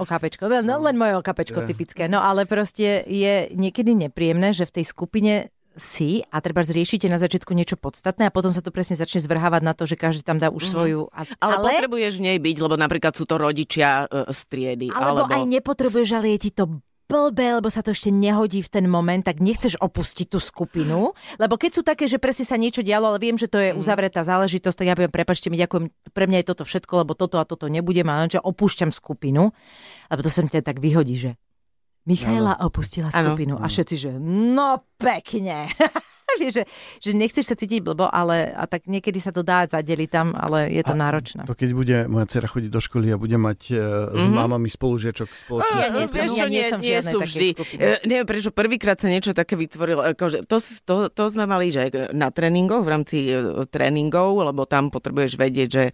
[0.00, 2.08] OKPčko, len, len moje OKPčko typické.
[2.08, 7.16] No ale proste je niekedy nepríjemné, že v tej skupine si a treba zriešite na
[7.16, 10.36] začiatku niečo podstatné a potom sa to presne začne zvrhávať na to, že každý tam
[10.36, 11.08] dá už svoju...
[11.10, 14.86] A, Ale, ale potrebuješ v nej byť, lebo napríklad sú to rodičia uh, z triedy.
[14.92, 18.70] alebo, alebo aj nepotrebuješ, ale je ti to blbé, lebo sa to ešte nehodí v
[18.70, 21.10] ten moment, tak nechceš opustiť tú skupinu,
[21.42, 24.22] lebo keď sú také, že presne sa niečo dialo, ale viem, že to je uzavretá
[24.22, 27.44] záležitosť, tak ja poviem, prepačte mi, ďakujem, pre mňa je toto všetko, lebo toto a
[27.44, 29.50] toto nebudem, a že opúšťam skupinu,
[30.06, 31.30] lebo to sa teda tak vyhodí, že
[32.10, 33.32] Michaela opustila Áno.
[33.32, 35.70] skupinu a všetci, že no pekne.
[36.30, 36.64] Vieš, že,
[37.02, 40.70] že nechceš sa cítiť blbo, ale a tak niekedy sa to dá zadeliť tam, ale
[40.70, 41.42] je to náročné.
[41.42, 43.78] To keď bude moja dcera chodiť do školy a bude mať uh,
[44.14, 44.38] s Mhm.
[44.38, 45.74] mámami spolužiačok spoločne.
[45.74, 47.48] Ja nie som- Vieš ja čo, nie nie, som v nie sú vždy.
[47.74, 50.06] E, neviem, prečo prvýkrát sa niečo také vytvorilo.
[50.06, 54.94] Akože to, to, to sme mali, že na tréningoch, v rámci e, tréningov, lebo tam
[54.94, 55.92] potrebuješ vedieť, že e,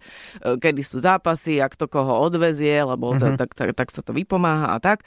[0.61, 3.41] kedy sú zápasy, ak to koho odvezie, lebo mm-hmm.
[3.41, 5.01] tak, tak, tak sa to vypomáha a tak.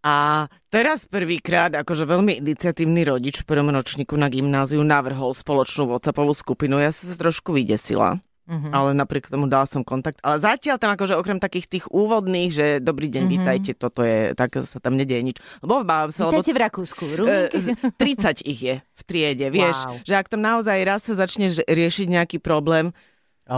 [0.00, 6.32] A teraz prvýkrát, akože veľmi iniciatívny rodič v prvom ročníku na gymnáziu navrhol spoločnú WhatsAppovú
[6.32, 6.80] skupinu.
[6.80, 8.16] Ja som sa trošku vydesila.
[8.50, 8.74] Mhm.
[8.74, 10.18] Ale napriek tomu dal som kontakt.
[10.26, 13.30] Ale zatiaľ tam akože okrem takých tých úvodných, že dobrý deň, Mhm.
[13.30, 15.36] vítajte, toto je, tak sa tam nedieje nič.
[15.62, 17.04] Lebo obávam sa, lebo Vítajte v Rakúsku.
[17.14, 17.58] Ruminky.
[17.94, 20.02] 30 ich je v triede, vieš, Wow.
[20.02, 22.90] že ak tam naozaj raz sa začneš riešiť nejaký problém,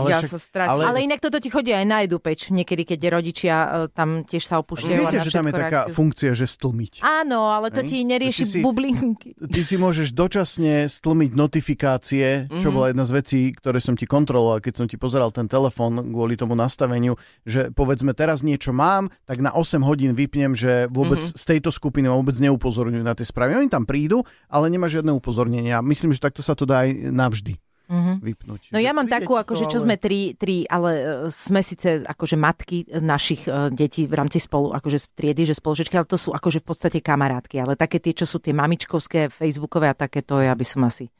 [0.03, 0.73] ja sa stratím.
[0.73, 4.43] ale- Ale inak toto ti chodí aj na edupeč, niekedy, keď rodičia e, tam tiež
[4.43, 4.99] sa opúšťajú.
[4.99, 5.93] Viete, že tam je všetko taká reakciu.
[5.93, 6.93] funkcia, že stlmiť.
[6.99, 7.87] Áno, ale to Hej?
[7.87, 9.29] ti nerieši Ty si- bublinky.
[9.37, 12.73] Ty si môžeš dočasne stlmiť notifikácie, čo Mhm.
[12.73, 16.33] bola jedna z vecí, ktoré som ti kontroloval, keď som ti pozeral ten telefón kvôli
[16.33, 21.33] tomu nastaveniu, že povedzme teraz niečo mám, tak na 8 hodín vypnem, že vôbec Mhm.
[21.33, 23.55] z tejto skupiny ma vôbec neupozorňujú na tie správy.
[23.55, 25.81] Oni tam prídu, ale nemá žiadne upozornenia.
[25.81, 27.57] Myslím, že takto sa to dá aj navždy
[27.91, 28.13] Mhm.
[28.23, 28.61] vypnúť.
[28.71, 31.99] No Že ja mám takú, akože čo ale- sme tri, tri ale e, sme síce
[32.07, 36.15] akože matky našich e, detí v rámci spolu, akože z triedy, že spolužečky, ale to
[36.15, 40.23] sú akože v podstate kamarátky, ale také tie, čo sú tie mamičkovské, facebookové a také,
[40.23, 41.11] to ja by som asi...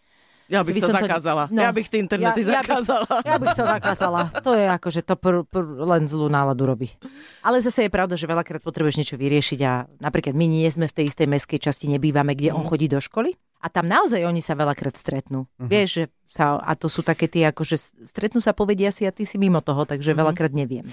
[0.45, 1.43] ja bych by to som to- zakázala.
[1.47, 1.59] no.
[1.59, 3.15] Ja bych tie internety Ja- ja bych- zakázala.
[3.21, 4.21] Ja bych to zakázala.
[4.39, 6.91] To je akože to pr, pr, len zlú náladu robí.
[7.39, 10.93] Ale zase je pravda, že veľakrát potrebuješ niečo vyriešiť a napríklad my nie sme v
[10.93, 13.33] tej istej meskej časti, nebývame, kde on chodí do školy.
[13.59, 15.47] A tam naozaj oni sa veľakrát stretnú.
[15.57, 19.11] Vieš, že sa, a to sú také tie, akože s- stretnú sa, povedia si a
[19.11, 20.83] ty si mimo toho, takže veľakrát neviem.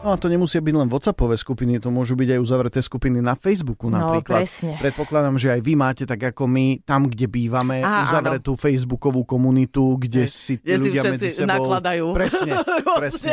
[0.00, 3.36] No a to nemusia byť len WhatsAppové skupiny, to môžu byť aj uzavreté skupiny na
[3.36, 4.42] Facebooku No, napríklad.
[4.42, 4.80] presne.
[4.80, 10.00] Predpokladám, že aj vy máte, tak ako my, tam, kde bývame, Á, uzavretú Facebookovú komunitu,
[10.00, 11.52] kde si tí Kde ľudia medzi sebou...
[11.52, 12.06] nakladajú.
[12.10, 12.52] Presne,
[12.98, 13.32] presne,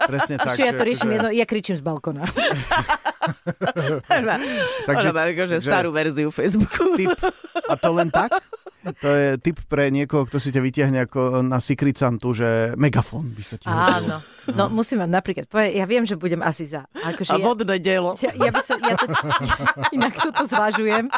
[0.00, 0.54] presne tak.
[0.54, 2.22] Čo ja to že riešim, akože- jedno, ja kričím z balkona.
[4.08, 4.34] Takže,
[4.86, 6.96] Takže- akože že- starú verziu Facebooku.
[6.96, 7.14] Tip.
[7.64, 8.34] A to len tak?
[8.78, 13.34] To je tip pre niekoho, kto si ťa vytiahne ako na Secret Santu, že megafón
[13.34, 14.06] by sa ti hodil.
[14.06, 14.16] Áno.
[14.48, 16.88] No musím vám napríklad povedať, ja viem, že budem asi za.
[16.94, 18.16] Akože A ja, vodné dielo.
[18.16, 19.04] ja, ja by som, ja to,
[19.98, 21.12] inak toto zvažujem,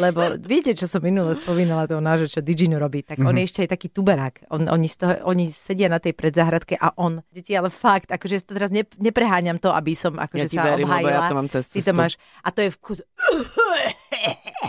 [0.00, 3.60] lebo viete, čo som minule spomínala toho nášho, čo Digino robí, tak on je ešte
[3.66, 4.48] aj taký tuberák.
[4.48, 8.32] On, oni, z toho, oni sedia na tej predzahradke a on, deti, ale fakt, akože
[8.32, 11.10] ja to teraz ne, nepreháňam to, aby som akože Ja sa verím, obhájila.
[11.10, 12.00] ja to mám cez Ty to cestu.
[12.00, 12.98] máš, a to je v kus...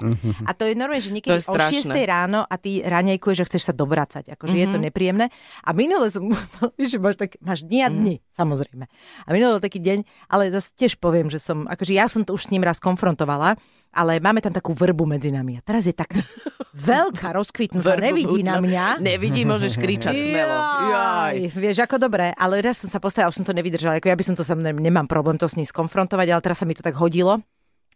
[0.49, 1.93] A to je normálne, že niekedy o strašné.
[1.93, 4.36] 6 ráno a ty raňajkuješ, že chceš sa dovracať.
[4.36, 4.71] Akože mm-hmm.
[4.71, 5.25] je to nepríjemné.
[5.63, 6.27] A minule som,
[6.91, 8.86] že máš, tak, máš dni a dni, samozrejme.
[9.25, 12.49] A minule taký deň, ale zase tiež poviem, že som, akože ja som to už
[12.49, 13.55] s ním raz konfrontovala,
[13.95, 15.60] ale máme tam takú vrbu medzi nami.
[15.60, 16.19] A teraz je taká
[16.75, 18.86] veľká, rozkvitnutá, nevidí na mňa.
[18.99, 20.58] Nevidí, môžeš kričať smelo.
[20.91, 21.36] Jaj.
[21.55, 24.25] Vieš, ako dobre, ale raz som sa postavila, už som to nevydržala, ako ja by
[24.27, 26.99] som to sam, nemám problém to s ním skonfrontovať, ale teraz sa mi to tak
[26.99, 27.39] hodilo.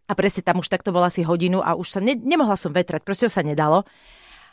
[0.10, 3.06] A presne tam už takto bola asi hodinu a už sa ne, nemohla som vetrať,
[3.06, 3.86] proste sa nedalo.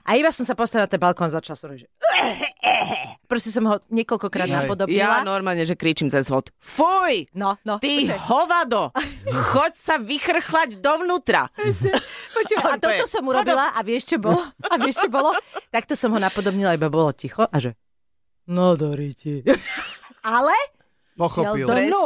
[0.06, 1.90] A iba som sa postavila na ten balkón a začala som že
[3.30, 4.54] Proste som ho niekoľkokrát Hej.
[4.54, 5.18] napodobnila.
[5.18, 6.54] Ja normálne, že kričím cez hod.
[6.62, 7.26] Fuj!
[7.34, 7.82] No, no.
[7.82, 8.20] Ty počkaj.
[8.30, 8.94] hovado!
[9.50, 11.50] Choď sa vychrchlať dovnútra.
[12.30, 14.46] Počúvaj, a toto som urobila a vieš, čo bolo?
[14.62, 15.34] A vieš, čo bolo?
[15.74, 17.74] Takto som ho napodobnila, iba bolo ticho a že
[18.46, 19.42] no doriti.
[20.22, 20.54] Ale
[21.16, 21.64] Pochopil.
[21.64, 22.02] Šiel do dnu.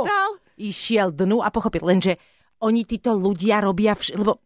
[0.56, 1.82] Išiel dnu a pochopil.
[1.82, 2.16] Lenže
[2.60, 4.44] oni títo ľudia robia vš- lebo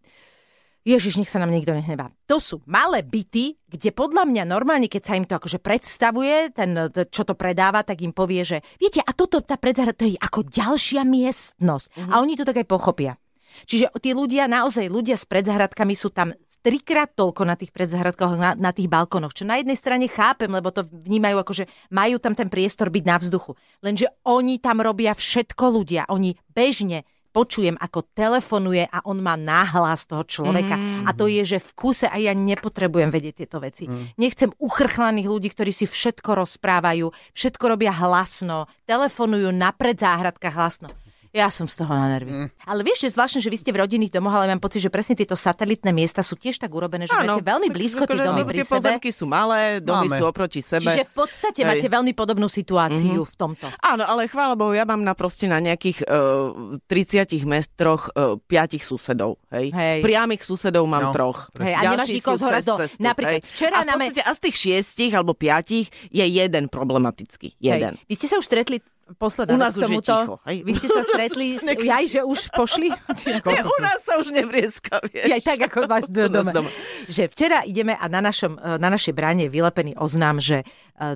[0.85, 2.13] Ježiš, nech sa nám nikto nehnevá.
[2.29, 6.77] To sú malé byty, kde podľa mňa normálne, keď sa im to akože predstavuje, ten,
[7.09, 10.45] čo to predáva, tak im povie, že viete, a toto, tá predzahrada, to je ako
[10.45, 11.87] ďalšia miestnosť.
[11.89, 12.11] Mhm.
[12.13, 13.17] A oni to tak aj pochopia.
[13.65, 18.51] Čiže tí ľudia, naozaj ľudia s predzahradkami sú tam trikrát toľko na tých predzahradkách, na,
[18.57, 22.33] na tých balkónoch, čo na jednej strane chápem, lebo to vnímajú ako, že majú tam
[22.33, 23.53] ten priestor byť na vzduchu.
[23.85, 26.09] Lenže oni tam robia všetko ľudia.
[26.09, 30.79] Oni bežne počujem, ako telefonuje a on má náhlas toho človeka.
[30.79, 31.03] Mm.
[31.03, 33.91] A to je, že v kuse a ja nepotrebujem vedieť tieto veci.
[33.91, 34.15] Mm.
[34.15, 40.89] Nechcem uchrchlaných ľudí, ktorí si všetko rozprávajú, všetko robia hlasno, telefonujú na predzáhradkách hlasno.
[41.35, 42.31] Ja som z toho na nervy.
[42.31, 42.49] Mm.
[42.63, 45.19] Ale vieš, že zvláštne, že vy ste v rodinných domoch, ale mám pocit, že presne
[45.19, 48.47] tieto satelitné miesta sú tiež tak urobené, že máte veľmi blízko tie akože domy no,
[48.47, 48.75] pri tie sebe.
[48.79, 50.15] pozemky sú malé, domy Máme.
[50.15, 50.87] sú oproti sebe.
[50.87, 51.69] Čiže v podstate Hej.
[51.69, 53.67] máte veľmi podobnú situáciu v tomto.
[53.83, 58.87] Áno, ale chvála Bohu, ja mám na proste na nejakých uh, 30 metroch uh, piatich
[58.87, 59.43] susedov.
[59.51, 59.75] Hej?
[59.75, 59.99] Hej.
[60.07, 61.51] Priamých susedov mám No, troch.
[61.59, 63.51] Hej, a nemáš nikoho z hora do- cestu, napríklad hej.
[63.51, 67.59] včera a v podstate, a z tých šiestich alebo piatich je jeden problematický.
[67.59, 67.99] Jeden.
[67.99, 68.07] Hej.
[68.07, 68.79] Vy ste sa už stretli
[69.15, 70.15] posledná U nás už je tomuto.
[70.15, 70.59] ticho, hej.
[70.67, 71.65] Vy ste sa stretli, s...
[71.65, 72.89] jaj, že už pošli?
[73.19, 73.49] Či ako?
[73.51, 75.31] Nie, u nás sa už nevrieska, vieš.
[75.31, 76.53] Aj tak, ako vás do doma.
[76.53, 76.71] doma.
[77.09, 80.65] Že včera ideme a na, našom, e, na našej bráne je vylepený oznám, že e,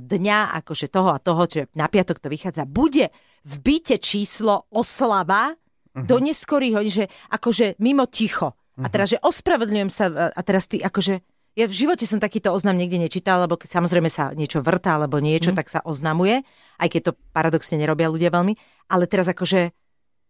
[0.01, 3.13] dňa akože toho a toho, že na piatok to vychádza, bude
[3.45, 5.59] v byte číslo oslava
[5.99, 8.55] do neskorých hodín, že akože mimo ticho.
[8.79, 11.28] A teraz, že ospravedlňujem sa e, a teraz ty akože
[11.59, 15.51] ja v živote som takýto oznam niekde nečítala, lebo samozrejme sa niečo vrtá alebo niečo,
[15.51, 16.47] tak sa oznamuje,
[16.79, 18.55] aj keď to paradoxne nerobia ľudia veľmi.
[18.87, 19.75] Ale teraz akože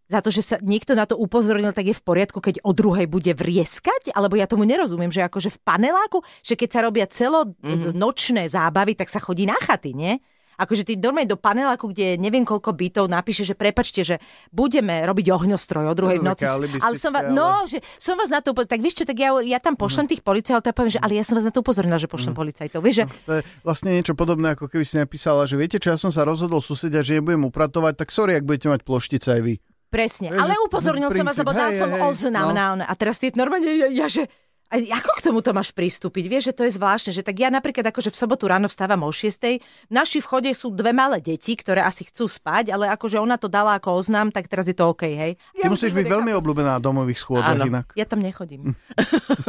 [0.08, 3.04] za to, že sa niekto na to upozornil, tak je v poriadku, keď o druhej
[3.04, 4.16] bude vrieskať?
[4.16, 9.12] Alebo ja tomu nerozumiem, že akože v paneláku, že keď sa robia celonočné zábavy, tak
[9.12, 10.16] sa chodí na chaty, nie?
[10.58, 14.18] Akože ty normálne do paneláku, kde je neviem koľko bytov, napíše, že prepačte, že
[14.50, 16.44] budeme robiť ohňostroj o druhej je noci.
[16.82, 19.14] Ale som vás, ale- no, že som vás na to, upo- tak vieš čo, tak
[19.22, 21.62] ja, ja tam pošlem tých policajtov a poviem, že ale ja som vás na to
[21.62, 22.82] upozornila, že pošlem policajtov.
[22.82, 25.98] Vieš, že To je vlastne niečo podobné, ako keby si napísala, že viete čo, ja
[25.98, 29.54] som sa rozhodol susedia, že nebudem upratovať, tak sorry, ak budete mať ploštice aj vy.
[29.88, 32.56] Presne, ale upozornil som vás, princíp, lebo dal hej, som hej, oznam no.
[32.58, 32.80] na on.
[32.84, 34.28] A teraz ty normálne, ja, ja že...
[34.68, 36.24] A ako k tomuto máš pristúpiť?
[36.28, 39.08] Vieš, že to je zvláštne, že tak ja napríklad akože v sobotu ráno vstávam o
[39.08, 39.64] 6.
[39.88, 43.48] V naši vchode sú dve malé deti, ktoré asi chcú spať, ale akože ona to
[43.48, 45.40] dala ako oznám, tak teraz je to OK, hej.
[45.56, 47.96] Ty musíš byť veľmi obľúbená na domových schôdzach inak.
[47.96, 48.76] Ja tam nechodím.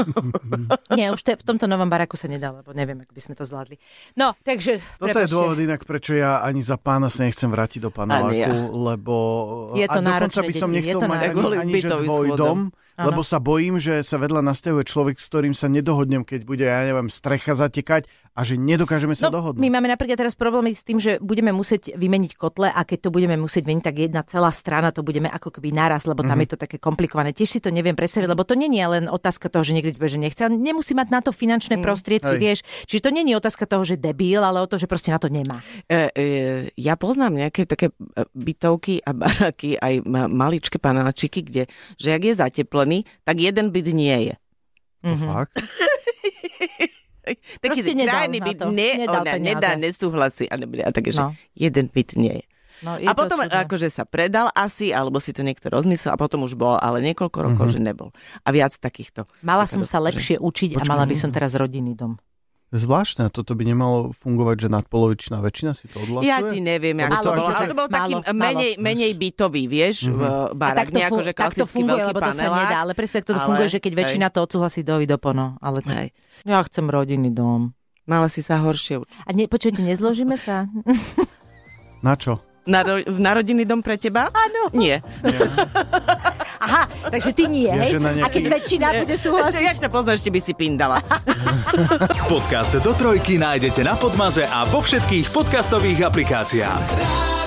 [0.95, 3.43] Nie, už te, v tomto novom baraku sa nedá, lebo neviem, ako by sme to
[3.43, 3.75] zvládli.
[4.15, 4.79] No, takže...
[5.03, 5.36] Toto je prepáčte.
[5.36, 8.71] dôvod inak, prečo ja ani za pána sa nechcem vrátiť do paneláku, Ani ja.
[8.71, 9.15] lebo
[9.75, 12.58] Je to a dokonca by som deti, je nechcel to mať ani, ani že dvojdom,
[12.99, 13.07] schôdzom.
[13.07, 16.83] lebo sa bojím, že sa vedľa nastavuje človek, s ktorým sa nedohodnem, keď bude, ja
[16.83, 19.59] neviem, strecha zatekať a že nedokážeme sa No, dohodnúť.
[19.59, 23.09] my máme napríklad teraz problémy s tým, že budeme musieť vymeniť kotle a keď to
[23.09, 26.43] budeme musieť vymeniť, tak jedna celá strana to budeme ako keby naraz, lebo tam Mhm.
[26.43, 27.31] je to také komplikované.
[27.31, 30.15] Tiež si to neviem predstaviť, lebo to nie je len otázka toho, že niekto že
[30.15, 30.41] nechce.
[30.41, 32.41] On nemusí mať na to finančné prostriedky, Hej.
[32.41, 32.59] vieš.
[32.85, 35.27] Čiže to nie je otázka toho, že debil, ale o to, že proste na to
[35.27, 35.59] nemá.
[35.85, 36.25] E, e,
[36.73, 37.93] ja poznám nejaké také e,
[38.33, 41.63] bytovky a baraky, aj ma- maličké panáčiky, kde,
[41.95, 42.33] že ak je
[42.91, 44.36] zateplený, tak jeden byt nie je.
[45.04, 45.25] Mhm.
[45.28, 45.54] Fakt?
[47.62, 50.49] Taký krajný byt, ne, Nedal ona nedá, nesúhlasí.
[50.49, 51.38] A, nebude, a takže No.
[51.54, 52.45] jeden byt nie je.
[52.80, 53.60] No, je A to potom čudné.
[53.60, 57.38] akože sa predal asi, alebo si to niekto rozmyslel a potom už bol, ale niekoľko
[57.43, 57.73] rokov, Mhm.
[57.75, 58.10] že nebol.
[58.41, 59.28] A viac takýchto.
[59.43, 62.17] Mala som sa lepšie učiť a Počkaj, mala by som teraz rodinný dom.
[62.71, 66.27] Zvláštne, toto by nemalo fungovať, že nadpolovičná väčšina si to odhlasuje?
[66.27, 67.41] Ja ti neviem, ako to to bolo.
[67.41, 68.38] to, Ale že to bol taký málo, málo.
[68.38, 70.13] menej, menej bytový, vieš, Mhm.
[70.13, 70.53] mm-hmm.
[70.53, 70.77] Barak.
[70.79, 72.62] takto, Nie ako, fun- že takto klasický funguje, veľký lebo to sa panelák.
[72.63, 72.77] nedá.
[72.79, 73.99] Ale presne to ale- funguje, že keď hej.
[73.99, 75.45] väčšina to odsúhlasí, do dopono.
[75.60, 75.89] Ale to...
[75.89, 76.08] Hej.
[76.43, 77.73] Ja chcem rodinný dom.
[78.05, 79.17] Mala si sa horšie učiť.
[79.19, 80.69] A ne, počujete, nezložíme sa?
[81.99, 82.38] Na čo?
[82.69, 84.29] Na, ro- na rodinný dom pre teba?
[84.29, 84.69] Áno.
[84.71, 85.01] Nie.
[86.60, 87.97] Aha, takže ty nie, Ja, hej?
[87.97, 89.63] na A keď nejaký- väčšina bude Ešte, súhlasiť?
[89.65, 91.01] jak ťa poznáš, ešte by si pindala.
[92.27, 97.38] Podcast do trojky nájdete na Podmaze a vo všetkých podcastových aplikáciách.